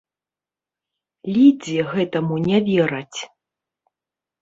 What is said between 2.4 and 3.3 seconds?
не вераць.